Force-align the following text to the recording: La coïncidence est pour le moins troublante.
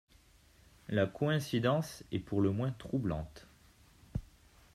La 0.87 1.05
coïncidence 1.05 2.01
est 2.11 2.17
pour 2.17 2.41
le 2.41 2.49
moins 2.49 2.71
troublante. 2.71 3.45